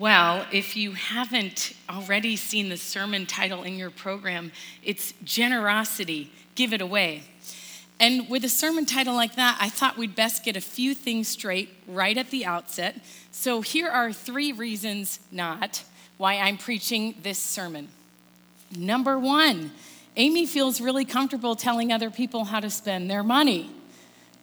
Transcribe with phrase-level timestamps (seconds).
[0.00, 4.50] Well, if you haven't already seen the sermon title in your program,
[4.82, 7.22] it's Generosity, Give It Away.
[8.00, 11.28] And with a sermon title like that, I thought we'd best get a few things
[11.28, 12.96] straight right at the outset.
[13.30, 15.84] So here are three reasons not
[16.16, 17.86] why I'm preaching this sermon.
[18.76, 19.70] Number one,
[20.16, 23.70] Amy feels really comfortable telling other people how to spend their money.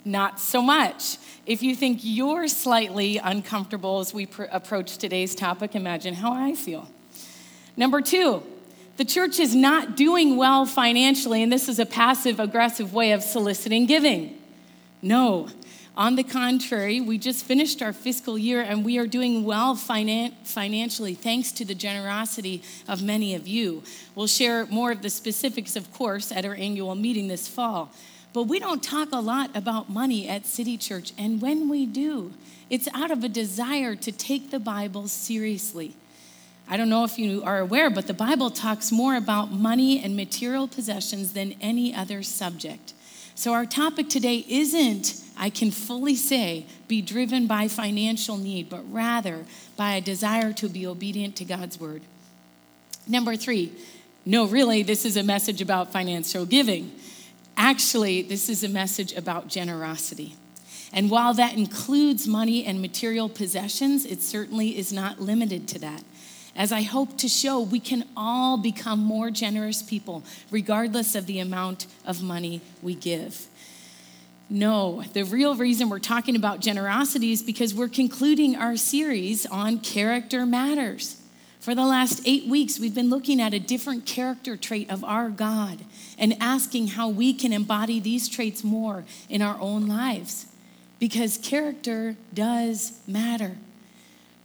[0.05, 1.17] Not so much.
[1.45, 6.55] If you think you're slightly uncomfortable as we pr- approach today's topic, imagine how I
[6.55, 6.89] feel.
[7.77, 8.43] Number two,
[8.97, 13.23] the church is not doing well financially, and this is a passive aggressive way of
[13.23, 14.37] soliciting giving.
[15.01, 15.49] No,
[15.95, 20.33] on the contrary, we just finished our fiscal year and we are doing well finan-
[20.43, 23.83] financially thanks to the generosity of many of you.
[24.15, 27.91] We'll share more of the specifics, of course, at our annual meeting this fall.
[28.33, 31.13] But we don't talk a lot about money at City Church.
[31.17, 32.33] And when we do,
[32.69, 35.93] it's out of a desire to take the Bible seriously.
[36.67, 40.15] I don't know if you are aware, but the Bible talks more about money and
[40.15, 42.93] material possessions than any other subject.
[43.35, 48.81] So our topic today isn't, I can fully say, be driven by financial need, but
[48.91, 52.01] rather by a desire to be obedient to God's word.
[53.07, 53.73] Number three,
[54.25, 56.91] no, really, this is a message about financial giving.
[57.57, 60.35] Actually, this is a message about generosity.
[60.91, 66.03] And while that includes money and material possessions, it certainly is not limited to that.
[66.55, 71.39] As I hope to show, we can all become more generous people, regardless of the
[71.39, 73.47] amount of money we give.
[74.51, 79.79] No, the real reason we're talking about generosity is because we're concluding our series on
[79.79, 81.17] character matters.
[81.63, 85.29] For the last eight weeks, we've been looking at a different character trait of our
[85.29, 85.79] God
[86.17, 90.45] and asking how we can embody these traits more in our own lives.
[90.99, 93.55] Because character does matter.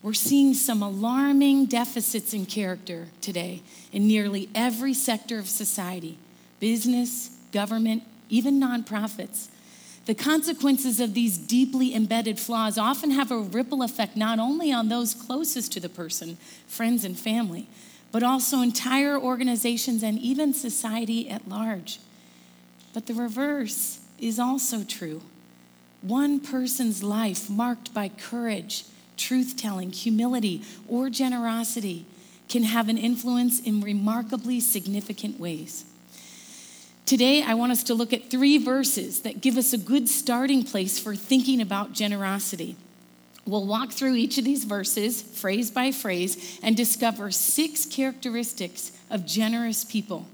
[0.01, 6.19] We're seeing some alarming deficits in character today in nearly every sector of society
[6.61, 9.49] business, government, even nonprofits.
[10.09, 14.89] The consequences of these deeply embedded flaws often have a ripple effect not only on
[14.89, 17.67] those closest to the person, friends and family,
[18.11, 21.99] but also entire organizations and even society at large.
[22.95, 25.21] But the reverse is also true.
[26.01, 28.87] One person's life marked by courage,
[29.19, 32.07] truth telling, humility, or generosity
[32.49, 35.85] can have an influence in remarkably significant ways.
[37.09, 40.63] Today, I want us to look at three verses that give us a good starting
[40.63, 42.77] place for thinking about generosity.
[43.47, 49.25] We'll walk through each of these verses, phrase by phrase, and discover six characteristics of
[49.25, 50.27] generous people.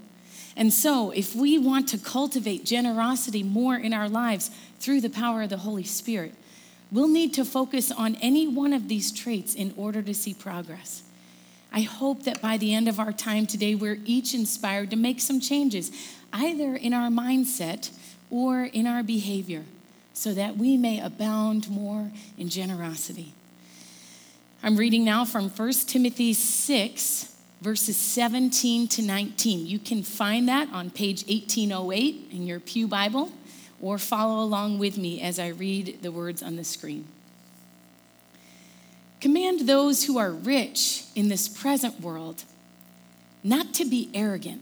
[0.57, 5.43] And so, if we want to cultivate generosity more in our lives through the power
[5.43, 6.33] of the Holy Spirit,
[6.91, 11.03] we'll need to focus on any one of these traits in order to see progress.
[11.71, 15.19] I hope that by the end of our time today, we're each inspired to make
[15.19, 15.91] some changes
[16.35, 17.89] either in our mindset
[18.29, 19.63] or in our behavior,
[20.13, 23.33] so that we may abound more in generosity.
[24.61, 29.65] I'm reading now from 1 Timothy 6, verses 17 to 19.
[29.65, 33.31] You can find that on page 1808 in your Pew Bible,
[33.81, 37.05] or follow along with me as I read the words on the screen.
[39.21, 42.43] Command those who are rich in this present world
[43.43, 44.61] not to be arrogant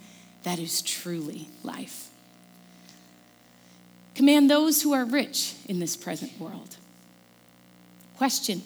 [0.43, 2.09] that is truly life.
[4.15, 6.77] Command those who are rich in this present world.
[8.17, 8.61] Question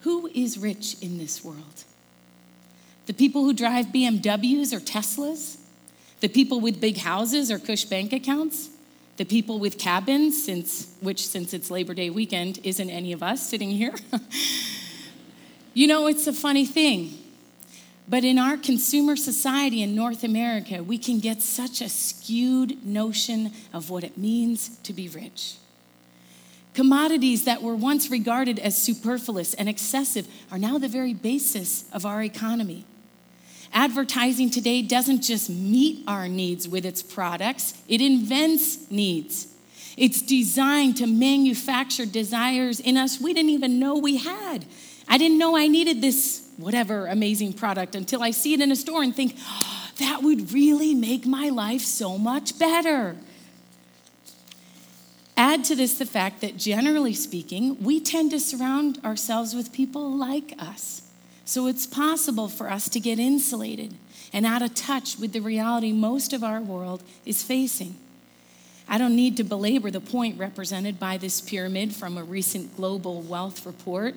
[0.00, 1.84] Who is rich in this world?
[3.06, 5.58] The people who drive BMWs or Teslas?
[6.20, 8.70] The people with big houses or cush bank accounts?
[9.18, 13.46] The people with cabins, since, which since it's Labor Day weekend isn't any of us
[13.46, 13.94] sitting here?
[15.74, 17.16] you know, it's a funny thing.
[18.08, 23.52] But in our consumer society in North America, we can get such a skewed notion
[23.72, 25.56] of what it means to be rich.
[26.72, 32.06] Commodities that were once regarded as superfluous and excessive are now the very basis of
[32.06, 32.84] our economy.
[33.72, 39.48] Advertising today doesn't just meet our needs with its products, it invents needs.
[39.96, 44.66] It's designed to manufacture desires in us we didn't even know we had
[45.08, 48.76] I didn't know I needed this whatever amazing product until I see it in a
[48.76, 53.16] store and think, oh, that would really make my life so much better.
[55.36, 60.16] Add to this the fact that generally speaking, we tend to surround ourselves with people
[60.16, 61.02] like us.
[61.44, 63.94] So it's possible for us to get insulated
[64.32, 67.96] and out of touch with the reality most of our world is facing.
[68.88, 73.20] I don't need to belabor the point represented by this pyramid from a recent global
[73.20, 74.14] wealth report.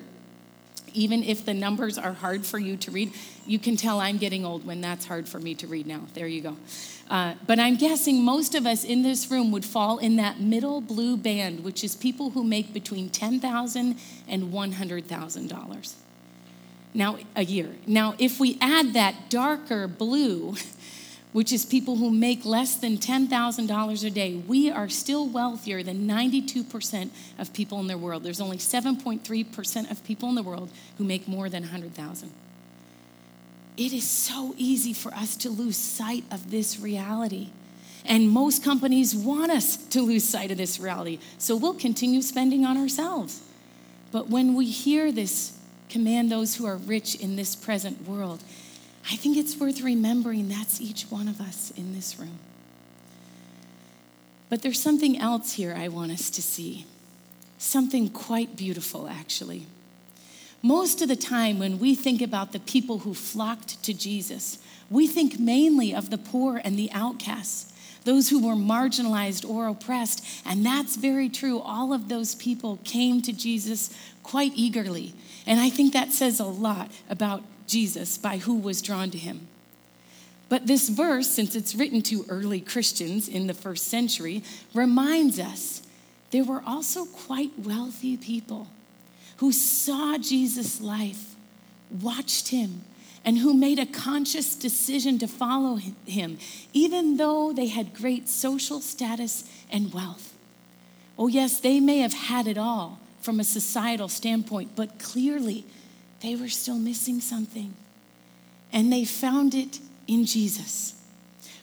[0.94, 3.12] Even if the numbers are hard for you to read,
[3.46, 6.02] you can tell I'm getting old when that's hard for me to read now.
[6.14, 6.56] There you go.
[7.08, 10.80] Uh, but I'm guessing most of us in this room would fall in that middle
[10.80, 13.98] blue band, which is people who make between $10,000
[14.28, 15.94] and $100,000
[16.94, 17.74] now a year.
[17.86, 20.56] Now, if we add that darker blue,
[21.32, 26.08] which is people who make less than $10,000 a day, we are still wealthier than
[26.08, 28.22] 92% of people in the world.
[28.22, 32.30] There's only 7.3% of people in the world who make more than 100,000.
[33.76, 37.50] It is so easy for us to lose sight of this reality.
[38.04, 41.18] And most companies want us to lose sight of this reality.
[41.38, 43.40] So we'll continue spending on ourselves.
[44.10, 45.56] But when we hear this
[45.88, 48.42] command those who are rich in this present world,
[49.08, 52.38] I think it's worth remembering that's each one of us in this room.
[54.48, 56.84] But there's something else here I want us to see.
[57.58, 59.66] Something quite beautiful, actually.
[60.62, 64.58] Most of the time, when we think about the people who flocked to Jesus,
[64.90, 67.72] we think mainly of the poor and the outcasts,
[68.04, 70.24] those who were marginalized or oppressed.
[70.44, 71.60] And that's very true.
[71.60, 73.90] All of those people came to Jesus
[74.22, 75.14] quite eagerly.
[75.46, 79.48] And I think that says a lot about Jesus by who was drawn to him.
[80.48, 84.42] But this verse, since it's written to early Christians in the first century,
[84.74, 85.82] reminds us
[86.32, 88.66] there were also quite wealthy people
[89.36, 91.36] who saw Jesus' life,
[92.02, 92.82] watched him,
[93.24, 96.38] and who made a conscious decision to follow him,
[96.72, 100.34] even though they had great social status and wealth.
[101.18, 105.64] Oh, yes, they may have had it all from a societal standpoint, but clearly
[106.20, 107.74] they were still missing something.
[108.72, 110.94] And they found it in Jesus.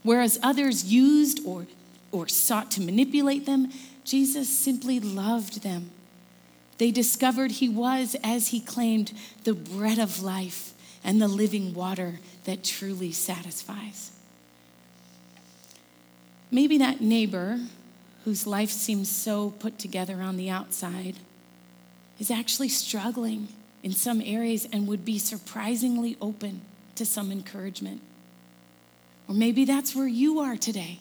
[0.04, 1.68] Whereas others used or,
[2.12, 3.72] or sought to manipulate them,
[4.04, 5.92] Jesus simply loved them
[6.78, 9.14] they discovered he was, as he claimed,
[9.44, 10.74] the bread of life
[11.04, 14.12] and the living water that truly satisfies.
[16.52, 17.60] Maybe that neighbor
[18.26, 21.16] whose life seems so put together on the outside
[22.20, 23.48] is actually struggling
[23.84, 26.62] in some areas and would be surprisingly open
[26.96, 28.02] to some encouragement.
[29.28, 31.00] Or maybe that's where you are today.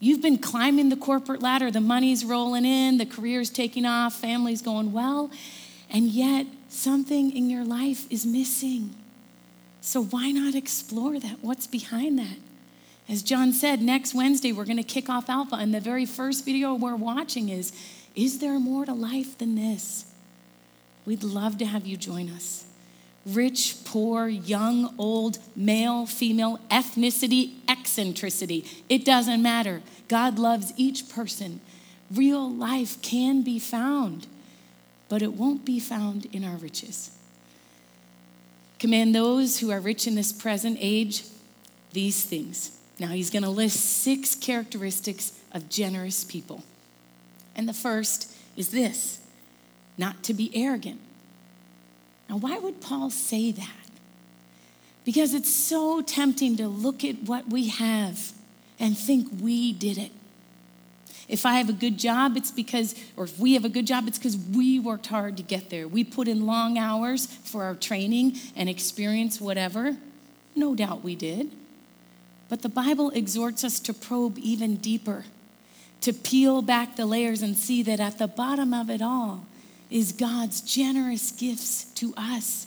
[0.00, 4.60] You've been climbing the corporate ladder, the money's rolling in, the career's taking off, family's
[4.60, 5.30] going well,
[5.90, 8.94] and yet something in your life is missing.
[9.80, 11.38] So why not explore that?
[11.40, 12.36] What's behind that?
[13.08, 16.44] As John said, next Wednesday we're going to kick off Alpha, and the very first
[16.44, 17.72] video we're watching is
[18.14, 20.06] Is there more to life than this?
[21.06, 22.64] We'd love to have you join us
[23.26, 28.64] rich, poor, young, old, male, female, ethnicity, eccentricity.
[28.88, 29.82] It doesn't matter.
[30.08, 31.60] God loves each person.
[32.12, 34.26] Real life can be found,
[35.08, 37.10] but it won't be found in our riches.
[38.78, 41.24] Command those who are rich in this present age
[41.92, 42.76] these things.
[42.98, 46.62] Now, he's going to list six characteristics of generous people.
[47.56, 49.20] And the first is this
[49.96, 51.00] not to be arrogant.
[52.28, 53.68] Now, why would Paul say that?
[55.04, 58.32] Because it's so tempting to look at what we have
[58.80, 60.10] and think we did it.
[61.28, 64.06] If I have a good job, it's because, or if we have a good job,
[64.06, 65.88] it's because we worked hard to get there.
[65.88, 69.96] We put in long hours for our training and experience, whatever.
[70.54, 71.50] No doubt we did.
[72.48, 75.24] But the Bible exhorts us to probe even deeper,
[76.02, 79.46] to peel back the layers and see that at the bottom of it all
[79.94, 82.66] is God's generous gifts to us.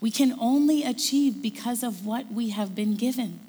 [0.00, 3.40] We can only achieve because of what we have been given.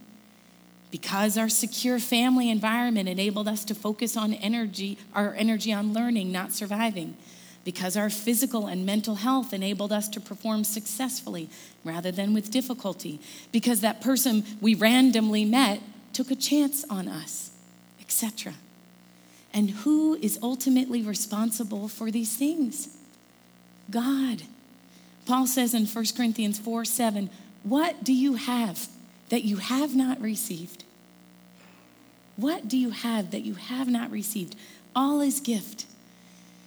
[0.89, 6.31] Because our secure family environment enabled us to focus on energy, our energy on learning,
[6.31, 7.15] not surviving.
[7.63, 11.49] Because our physical and mental health enabled us to perform successfully
[11.83, 13.19] rather than with difficulty.
[13.51, 15.81] Because that person we randomly met
[16.13, 17.51] took a chance on us,
[18.01, 18.55] etc.
[19.53, 22.89] And who is ultimately responsible for these things?
[23.89, 24.43] God.
[25.25, 27.29] Paul says in 1 Corinthians 4 7,
[27.63, 28.87] What do you have
[29.29, 30.83] that you have not received?
[32.35, 34.55] What do you have that you have not received?
[34.95, 35.85] All is gift.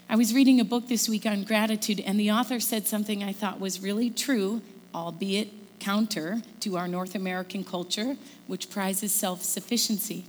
[0.09, 3.33] I was reading a book this week on gratitude, and the author said something I
[3.33, 4.61] thought was really true,
[4.93, 10.25] albeit counter to our North American culture, which prizes self sufficiency.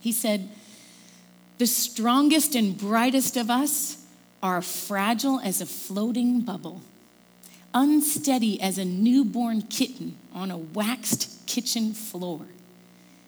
[0.00, 0.48] He said,
[1.58, 3.98] The strongest and brightest of us
[4.42, 6.82] are fragile as a floating bubble,
[7.72, 12.42] unsteady as a newborn kitten on a waxed kitchen floor.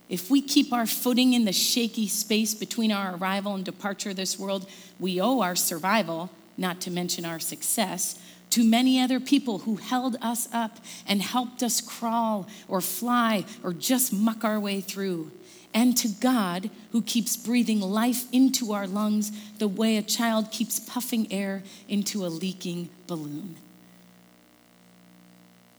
[0.08, 4.38] If we keep our footing in the shaky space between our arrival and departure this
[4.38, 4.68] world,
[4.98, 8.18] we owe our survival, not to mention our success,
[8.50, 13.72] to many other people who held us up and helped us crawl or fly or
[13.72, 15.30] just muck our way through.
[15.74, 20.80] And to God, who keeps breathing life into our lungs the way a child keeps
[20.80, 23.56] puffing air into a leaking balloon.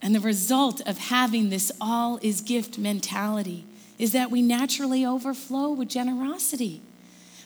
[0.02, 3.66] And the result of having this all is gift mentality
[3.98, 6.82] is that we naturally overflow with generosity.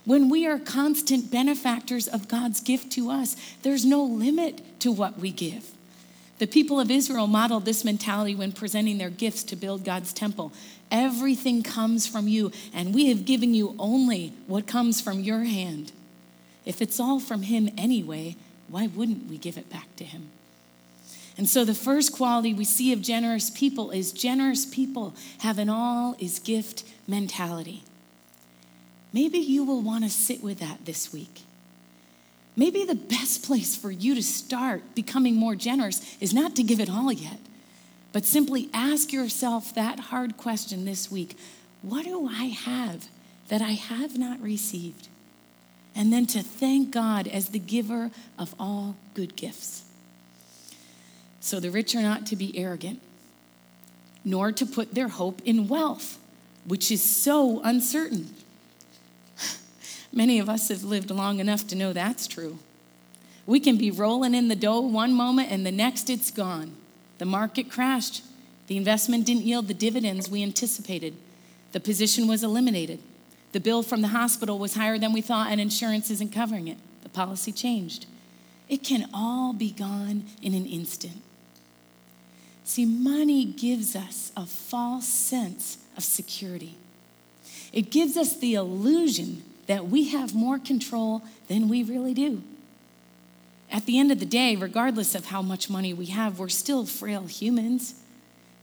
[0.06, 5.18] When we are constant benefactors of God's gift to us, there's no limit to what
[5.18, 5.72] we give.
[6.44, 10.52] The people of Israel modeled this mentality when presenting their gifts to build God's temple.
[10.92, 15.94] Everything comes from you, and we have given you only what comes from your hand.
[16.66, 18.36] If it's all from Him anyway,
[18.68, 20.32] why wouldn't we give it back to Him?
[21.38, 25.70] And so, the first quality we see of generous people is generous people have an
[25.70, 27.84] all is gift mentality.
[29.14, 31.44] Maybe you will want to sit with that this week.
[32.56, 36.80] Maybe the best place for you to start becoming more generous is not to give
[36.80, 37.40] it all yet,
[38.12, 41.38] but simply ask yourself that hard question this week
[41.82, 43.08] What do I have
[43.48, 45.08] that I have not received?
[45.96, 49.84] And then to thank God as the giver of all good gifts.
[51.40, 53.02] So the rich are not to be arrogant,
[54.24, 56.18] nor to put their hope in wealth,
[56.66, 58.34] which is so uncertain.
[60.14, 62.60] Many of us have lived long enough to know that's true.
[63.48, 66.76] We can be rolling in the dough one moment and the next it's gone.
[67.18, 68.24] The market crashed.
[68.68, 71.16] The investment didn't yield the dividends we anticipated.
[71.72, 73.00] The position was eliminated.
[73.52, 76.78] The bill from the hospital was higher than we thought, and insurance isn't covering it.
[77.02, 78.06] The policy changed.
[78.70, 81.22] It can all be gone in an instant.
[82.64, 86.78] See, money gives us a false sense of security.
[87.72, 92.44] It gives us the illusion that we have more control than we really do.
[93.72, 96.86] At the end of the day, regardless of how much money we have, we're still
[96.86, 97.96] frail humans.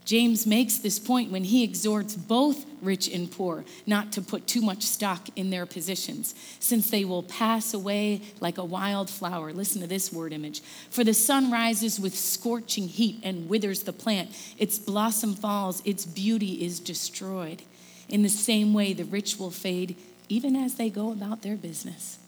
[0.04, 4.60] James makes this point when he exhorts both rich and poor not to put too
[4.60, 9.52] much stock in their positions, since they will pass away like a wild flower.
[9.52, 10.60] Listen to this word image.
[10.90, 16.06] For the sun rises with scorching heat and withers the plant, its blossom falls, its
[16.06, 17.62] beauty is destroyed.
[18.08, 19.96] In the same way, the rich will fade
[20.30, 22.18] even as they go about their business.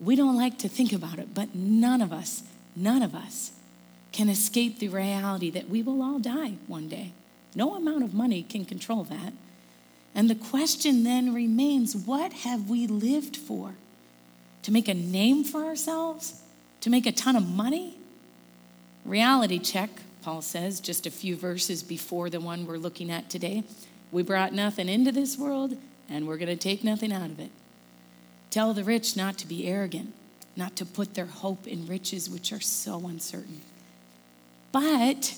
[0.00, 2.42] We don't like to think about it, but none of us,
[2.74, 3.52] none of us
[4.12, 7.12] can escape the reality that we will all die one day.
[7.54, 9.32] No amount of money can control that.
[10.14, 13.74] And the question then remains what have we lived for?
[14.62, 16.40] To make a name for ourselves?
[16.80, 17.96] To make a ton of money?
[19.04, 19.90] Reality check,
[20.22, 23.64] Paul says, just a few verses before the one we're looking at today.
[24.10, 25.76] We brought nothing into this world,
[26.08, 27.50] and we're going to take nothing out of it.
[28.50, 30.12] Tell the rich not to be arrogant,
[30.56, 33.60] not to put their hope in riches which are so uncertain
[34.74, 35.36] but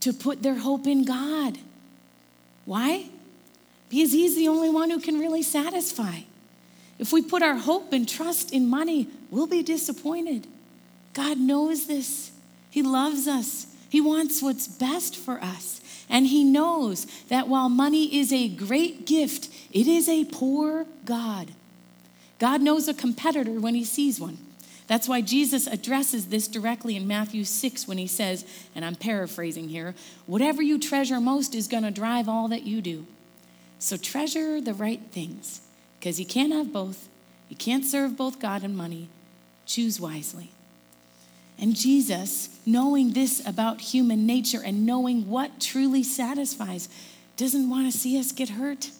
[0.00, 1.58] to put their hope in God.
[2.64, 3.10] Why?
[3.90, 6.20] Because He's the only one who can really satisfy.
[6.98, 10.46] If we put our hope and trust in money, we'll be disappointed.
[11.12, 12.30] God knows this.
[12.70, 13.66] He loves us.
[13.90, 15.82] He wants what's best for us.
[16.08, 21.52] And He knows that while money is a great gift, it is a poor God.
[22.38, 24.38] God knows a competitor when He sees one.
[24.86, 28.44] That's why Jesus addresses this directly in Matthew 6 when he says,
[28.74, 29.94] and I'm paraphrasing here,
[30.26, 33.06] whatever you treasure most is going to drive all that you do.
[33.78, 35.62] So treasure the right things
[35.98, 37.08] because you can't have both.
[37.48, 39.08] You can't serve both God and money.
[39.64, 40.50] Choose wisely.
[41.58, 46.88] And Jesus, knowing this about human nature and knowing what truly satisfies,
[47.36, 48.90] doesn't want to see us get hurt.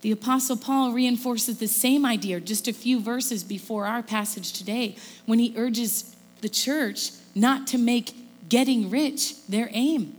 [0.00, 4.96] The Apostle Paul reinforces the same idea just a few verses before our passage today
[5.26, 8.14] when he urges the church not to make
[8.48, 10.16] getting rich their aim.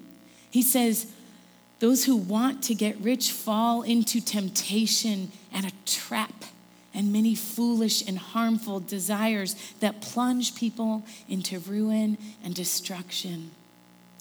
[0.50, 1.08] He says,
[1.80, 6.46] Those who want to get rich fall into temptation and a trap
[6.94, 13.52] and many foolish and harmful desires that plunge people into ruin and destruction.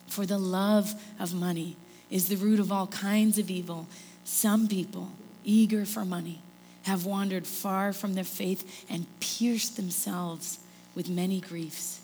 [0.06, 1.76] For the love of money
[2.10, 3.86] is the root of all kinds of evil.
[4.24, 5.10] Some people
[5.44, 6.40] eager for money,
[6.82, 10.58] have wandered far from their faith and pierced themselves
[10.94, 12.00] with many griefs.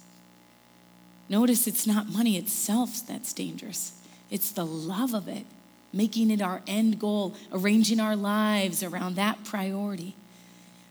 [1.28, 3.92] Notice it's not money itself that's dangerous,
[4.30, 5.44] it's the love of it,
[5.92, 10.14] making it our end goal, arranging our lives around that priority.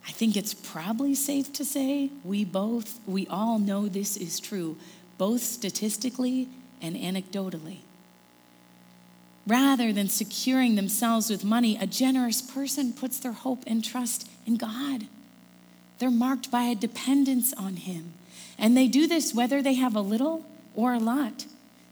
[0.08, 4.78] I think it's probably safe to say we both, we all know this is true,
[5.18, 6.48] both statistically
[6.82, 7.80] and anecdotally.
[9.46, 14.56] Rather than securing themselves with money, a generous person puts their hope and trust in
[14.56, 15.08] God.
[16.00, 18.14] They're marked by a dependence on Him.
[18.58, 20.46] And they do this whether they have a little
[20.76, 21.46] or a lot.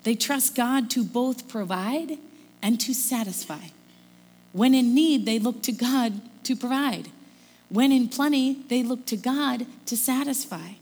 [0.03, 2.17] They trust God to both provide
[2.61, 3.67] and to satisfy.
[4.51, 7.09] When in need, they look to God to provide.
[7.69, 10.73] When in plenty, they look to God to satisfy.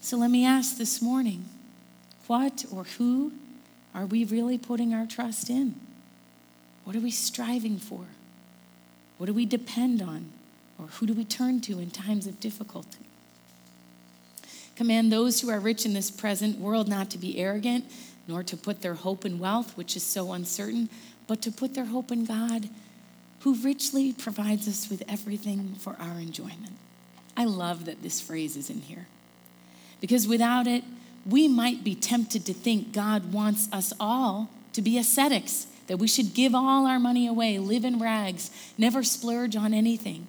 [0.00, 1.44] So let me ask this morning
[2.26, 3.32] what or who
[3.94, 5.74] are we really putting our trust in?
[6.84, 8.04] What are we striving for?
[9.16, 10.26] What do we depend on?
[10.78, 12.98] Or who do we turn to in times of difficulty?
[14.76, 17.84] Command those who are rich in this present world not to be arrogant,
[18.28, 20.88] nor to put their hope in wealth, which is so uncertain,
[21.26, 22.68] but to put their hope in God,
[23.40, 26.72] who richly provides us with everything for our enjoyment.
[27.36, 29.06] I love that this phrase is in here.
[30.00, 30.84] Because without it,
[31.24, 36.06] we might be tempted to think God wants us all to be ascetics, that we
[36.06, 40.26] should give all our money away, live in rags, never splurge on anything.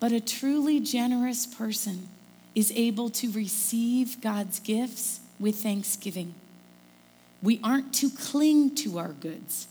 [0.00, 2.08] But a truly generous person
[2.54, 6.34] is able to receive God's gifts with thanksgiving.
[7.42, 9.68] We aren't to cling to our goods,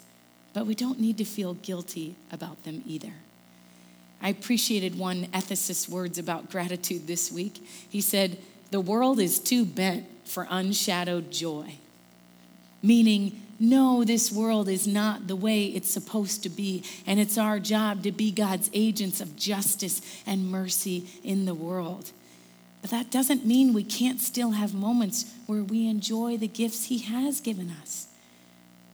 [0.53, 3.13] but we don't need to feel guilty about them either.
[4.21, 7.65] I appreciated one ethicist's words about gratitude this week.
[7.89, 8.37] He said,
[8.71, 11.75] The world is too bent for unshadowed joy,
[12.81, 17.59] meaning, no, this world is not the way it's supposed to be, and it's our
[17.59, 22.11] job to be God's agents of justice and mercy in the world.
[22.81, 26.99] But that doesn't mean we can't still have moments where we enjoy the gifts He
[26.99, 28.07] has given us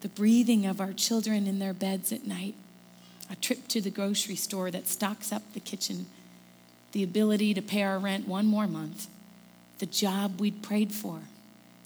[0.01, 2.55] the breathing of our children in their beds at night,
[3.29, 6.07] a trip to the grocery store that stocks up the kitchen,
[6.91, 9.07] the ability to pay our rent one more month,
[9.79, 11.21] the job we'd prayed for.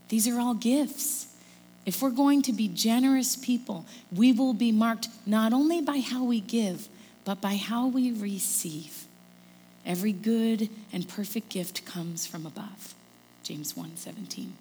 [0.10, 1.28] These are all gifts.
[1.86, 6.24] If we're going to be generous people, we will be marked not only by how
[6.24, 6.88] we give,
[7.26, 9.06] but by how we receive.
[9.86, 12.96] Every good and perfect gift comes from above.
[13.44, 14.52] James 1:17.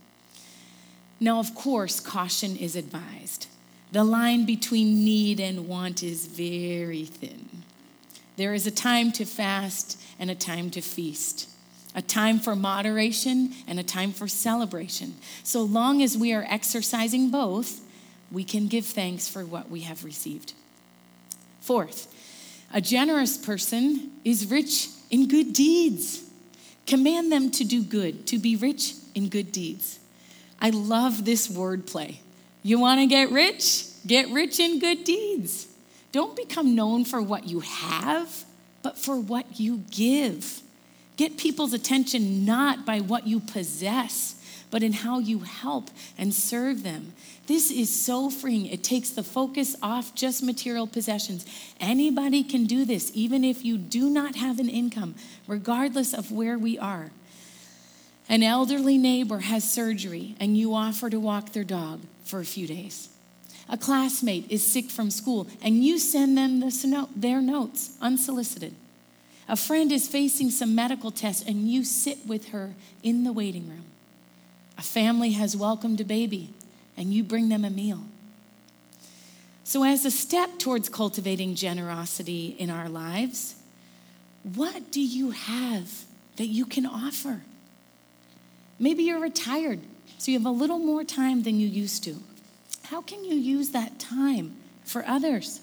[1.23, 3.47] Now, of course, caution is advised.
[3.93, 7.63] The line between need and want is very thin.
[8.37, 11.49] There is a time to fast and a time to feast,
[11.95, 15.15] a time for moderation and a time for celebration.
[15.45, 17.83] So long as we are exercising both,
[18.33, 20.55] we can give thanks for what we have received.
[21.61, 22.13] Fourth,
[22.75, 26.25] a generous person is rich in good deeds.
[26.89, 30.01] Command them to do good, to be rich in good deeds.
[30.63, 32.19] I love this wordplay.
[32.63, 33.87] You want to get rich?
[34.07, 35.67] Get rich in good deeds.
[36.13, 38.45] Don't become known for what you have,
[38.83, 40.63] but for what you give.
[41.17, 44.37] Get people's attention not by what you possess,
[44.71, 47.13] but in how you help and serve them.
[47.47, 48.67] This is so freeing.
[48.67, 51.45] It takes the focus off just material possessions.
[51.81, 55.17] Anybody can do this, even if you do not have an income,
[55.49, 57.11] regardless of where we are.
[58.29, 62.67] An elderly neighbor has surgery, and you offer to walk their dog for a few
[62.67, 63.09] days.
[63.69, 68.75] A classmate is sick from school, and you send them the, their notes unsolicited.
[69.49, 73.69] A friend is facing some medical tests, and you sit with her in the waiting
[73.69, 73.85] room.
[74.79, 76.51] A family has welcomed a baby,
[76.97, 78.01] and you bring them a meal.
[79.65, 83.55] So, as a step towards cultivating generosity in our lives,
[84.55, 86.05] what do you have
[86.37, 87.43] that you can offer?
[88.79, 89.81] Maybe you're retired,
[90.19, 92.17] so you have a little more time than you used to.
[92.85, 95.61] How can you use that time for others?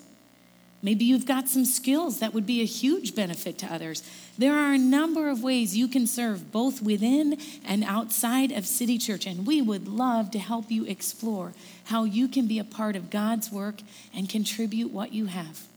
[0.81, 4.01] Maybe you've got some skills that would be a huge benefit to others.
[4.37, 8.97] There are a number of ways you can serve both within and outside of City
[8.97, 11.53] Church, and we would love to help you explore
[11.85, 13.81] how you can be a part of God's work
[14.15, 15.67] and contribute what you have.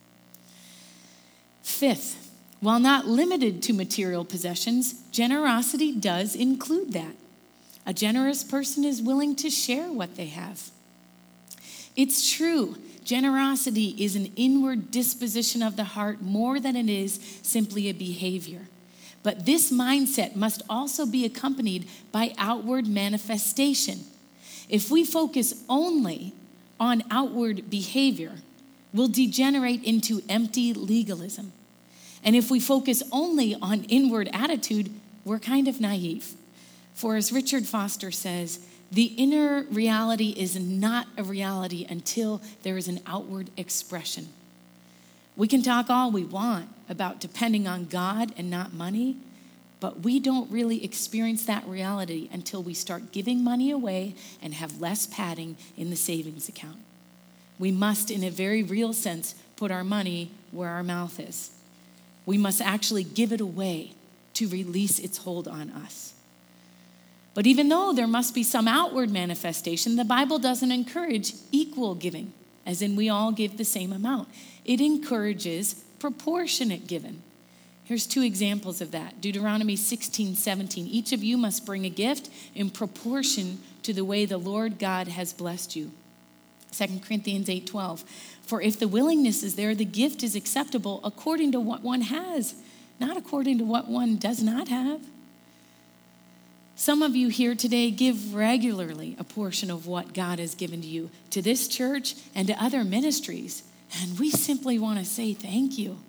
[1.65, 7.17] Fifth, while not limited to material possessions, generosity does include that.
[7.87, 10.71] A generous person is willing to share what they have.
[11.97, 17.89] It's true Generosity is an inward disposition of the heart more than it is simply
[17.89, 18.69] a behavior.
[19.23, 24.01] But this mindset must also be accompanied by outward manifestation.
[24.69, 26.33] If we focus only
[26.79, 28.33] on outward behavior,
[28.93, 31.53] we'll degenerate into empty legalism.
[32.25, 34.91] And if we focus only on inward attitude,
[35.25, 36.35] we're kind of naive.
[36.95, 42.89] For as Richard Foster says, the inner reality is not a reality until there is
[42.89, 44.29] an outward expression.
[45.35, 49.17] We can talk all we want about depending on God and not money,
[49.81, 54.81] but we don't really experience that reality until we start giving money away and have
[54.81, 56.79] less padding in the savings account.
[57.59, 61.51] We must, in a very real sense, put our money where our mouth is.
[62.27, 63.93] We must actually give it away
[64.35, 66.13] to release its hold on us.
[67.35, 72.33] But even though there must be some outward manifestation, the Bible doesn't encourage equal giving,
[72.67, 74.29] as in we all give the same amount.
[74.65, 77.23] It encourages proportionate giving.
[77.85, 80.87] Here's two examples of that Deuteronomy 16, 17.
[80.87, 85.09] Each of you must bring a gift in proportion to the way the Lord God
[85.09, 85.91] has blessed you.
[86.73, 88.05] 2 Corinthians 8, 12.
[88.43, 92.55] For if the willingness is there, the gift is acceptable according to what one has,
[92.99, 95.01] not according to what one does not have.
[96.83, 100.87] Some of you here today give regularly a portion of what God has given to
[100.89, 103.63] you to this church and to other ministries.
[104.01, 106.01] And we simply want to say thank you.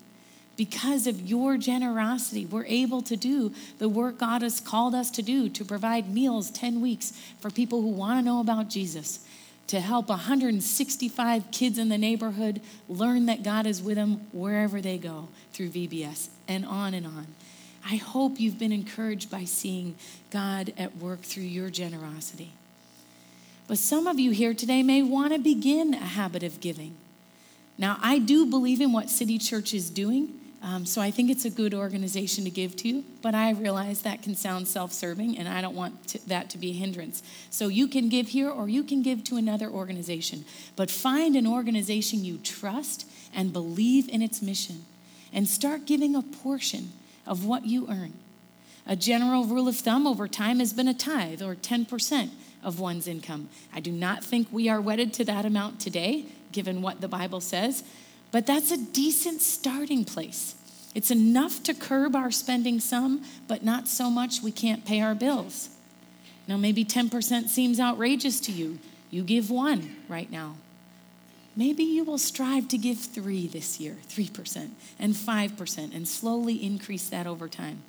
[0.58, 5.22] Because of your generosity, we're able to do the work God has called us to
[5.22, 9.20] do to provide meals 10 weeks for people who want to know about Jesus,
[9.68, 14.98] to help 165 kids in the neighborhood learn that God is with them wherever they
[14.98, 17.28] go through VBS, and on and on.
[17.86, 19.96] I hope you've been encouraged by seeing
[20.32, 22.52] God at work through your generosity.
[23.68, 26.96] But some of you here today may want to begin a habit of giving.
[27.78, 30.40] Now, I do believe in what City Church is doing.
[30.62, 34.22] Um, so I think it's a good organization to give to, but I realize that
[34.22, 37.22] can sound self serving, and I don't want to, that to be a hindrance.
[37.50, 40.46] So you can give here or you can give to another organization,
[40.78, 44.86] but find an organization you trust and believe in its mission,
[45.34, 46.94] and start giving a portion
[47.26, 48.14] of what you earn.
[48.86, 52.30] A general rule of thumb over time has been a tithe or 10%
[52.64, 53.50] of one's income.
[53.74, 57.42] I do not think we are wedded to that amount today, given what the Bible
[57.42, 57.84] says,
[58.32, 60.56] but that's a decent starting place.
[60.96, 65.16] It's enough to curb our spending some, but not so much we can't pay our
[65.16, 65.70] bills.
[66.48, 68.80] Now, maybe 10% seems outrageous to you.
[69.10, 70.56] You give one right now.
[71.56, 77.10] Maybe you will strive to give three this year 3% and 5% and slowly increase
[77.10, 77.84] that over time.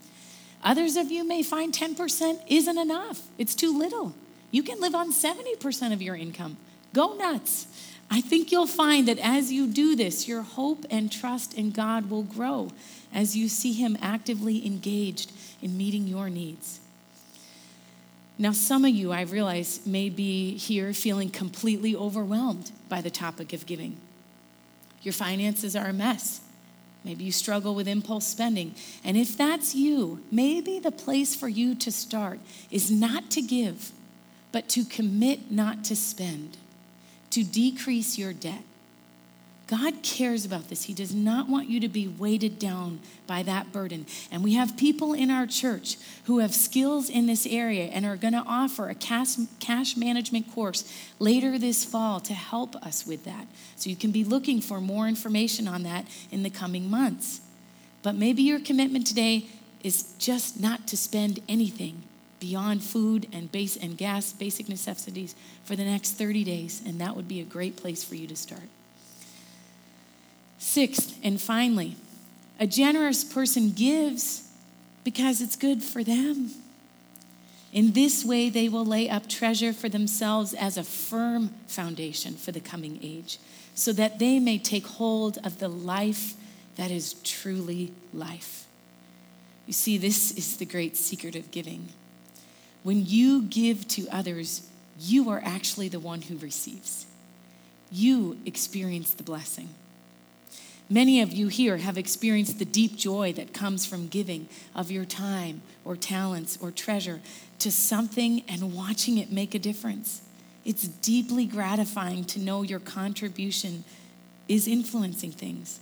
[0.62, 4.14] Others of you may find 10% isn't enough, it's too little.
[4.50, 6.56] You can live on 70% of your income.
[6.92, 7.66] Go nuts.
[8.10, 12.08] I think you'll find that as you do this, your hope and trust in God
[12.08, 12.70] will grow
[13.12, 16.80] as you see Him actively engaged in meeting your needs.
[18.38, 23.52] Now, some of you, I realize, may be here feeling completely overwhelmed by the topic
[23.52, 23.96] of giving.
[25.02, 26.40] Your finances are a mess.
[27.04, 28.74] Maybe you struggle with impulse spending.
[29.04, 33.92] And if that's you, maybe the place for you to start is not to give,
[34.52, 36.56] but to commit not to spend
[37.34, 38.62] to decrease your debt.
[39.74, 40.84] God cares about this.
[40.84, 44.06] He does not want you to be weighted down by that burden.
[44.30, 48.14] And we have people in our church who have skills in this area and are
[48.14, 50.84] going to offer a cash, cash management course
[51.18, 53.48] later this fall to help us with that.
[53.74, 57.40] So you can be looking for more information on that in the coming months.
[58.04, 59.46] But maybe your commitment today
[59.82, 62.04] is just not to spend anything
[62.38, 65.34] beyond food and base and gas basic necessities
[65.64, 68.36] for the next 30 days and that would be a great place for you to
[68.36, 68.60] start
[70.64, 71.96] sixth and finally
[72.58, 74.48] a generous person gives
[75.02, 76.50] because it's good for them
[77.72, 82.52] in this way they will lay up treasure for themselves as a firm foundation for
[82.52, 83.38] the coming age
[83.74, 86.34] so that they may take hold of the life
[86.76, 88.66] that is truly life
[89.66, 91.88] you see this is the great secret of giving
[92.84, 94.68] when you give to others,
[95.00, 97.06] you are actually the one who receives.
[97.90, 99.70] You experience the blessing.
[100.90, 105.06] Many of you here have experienced the deep joy that comes from giving of your
[105.06, 107.20] time or talents or treasure
[107.60, 110.20] to something and watching it make a difference.
[110.64, 113.84] It's deeply gratifying to know your contribution
[114.46, 115.80] is influencing things.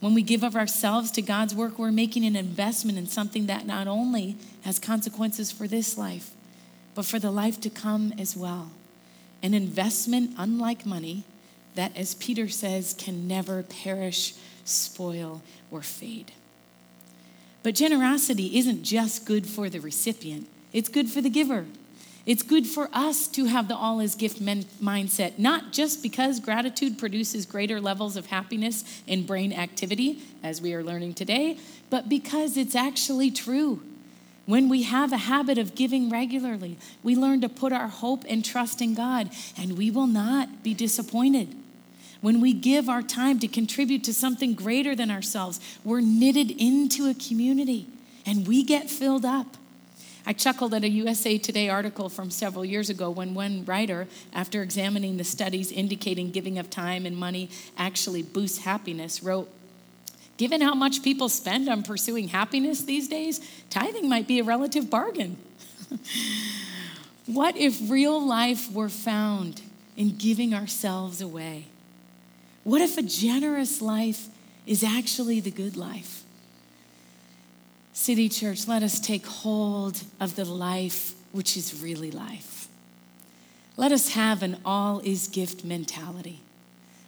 [0.00, 3.66] When we give of ourselves to God's work, we're making an investment in something that
[3.66, 6.30] not only has consequences for this life,
[6.94, 8.70] but for the life to come as well.
[9.42, 11.24] An investment, unlike money,
[11.76, 14.34] that, as Peter says, can never perish,
[14.64, 16.32] spoil, or fade.
[17.62, 21.66] But generosity isn't just good for the recipient, it's good for the giver.
[22.26, 26.40] It's good for us to have the all is gift men- mindset, not just because
[26.40, 31.56] gratitude produces greater levels of happiness in brain activity, as we are learning today,
[31.88, 33.80] but because it's actually true.
[34.44, 38.44] When we have a habit of giving regularly, we learn to put our hope and
[38.44, 41.54] trust in God, and we will not be disappointed.
[42.26, 47.08] When we give our time to contribute to something greater than ourselves, we're knitted into
[47.08, 47.86] a community
[48.26, 49.56] and we get filled up.
[50.26, 54.60] I chuckled at a USA Today article from several years ago when one writer, after
[54.60, 59.48] examining the studies indicating giving of time and money actually boosts happiness, wrote,
[60.36, 64.90] Given how much people spend on pursuing happiness these days, tithing might be a relative
[64.90, 65.36] bargain.
[67.26, 69.62] what if real life were found
[69.96, 71.66] in giving ourselves away?
[72.66, 74.26] What if a generous life
[74.66, 76.24] is actually the good life?
[77.92, 82.66] City Church, let us take hold of the life which is really life.
[83.76, 86.40] Let us have an all is gift mentality.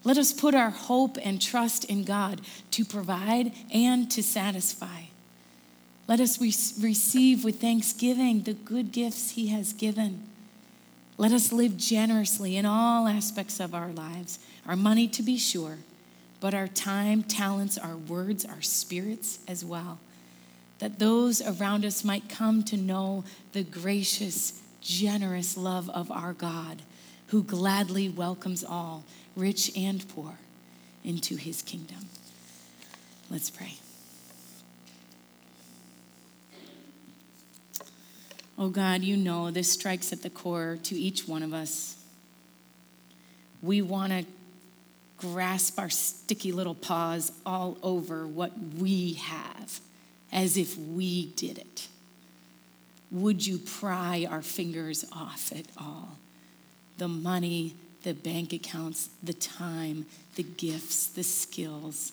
[0.05, 2.41] Let us put our hope and trust in God
[2.71, 5.07] to provide and to satisfy.
[6.07, 6.55] Let us re-
[6.89, 10.28] receive with thanksgiving the good gifts He has given.
[11.19, 15.79] Let us live generously in all aspects of our lives, our money to be sure,
[16.41, 19.99] but our time, talents, our words, our spirits as well
[20.79, 26.83] that those around us might come to know the gracious, generous love of our God,
[27.29, 29.05] who gladly welcomes all,
[29.37, 30.39] rich and poor,
[31.05, 32.07] into his kingdom.
[33.31, 33.75] Let's pray.
[38.59, 41.97] Oh God, you know this strikes at the core to each one of us.
[43.63, 44.25] We want to
[45.19, 49.81] grasp our sticky little paws all over what we have
[50.33, 51.89] as if we did it?
[53.11, 56.19] Would you pry our fingers off it all?
[56.99, 62.13] The money, the bank accounts, the time, the gifts, the skills,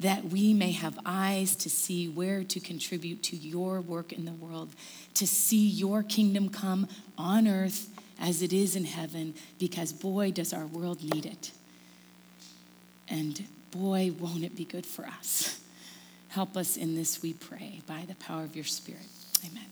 [0.00, 4.32] that we may have eyes to see where to contribute to your work in the
[4.32, 4.68] world,
[5.14, 7.88] to see your kingdom come on earth
[8.20, 11.50] as it is in heaven, because boy, does our world need it.
[13.08, 15.60] And boy, won't it be good for us.
[16.28, 19.06] Help us in this, we pray, by the power of your Spirit.
[19.46, 19.64] Amen.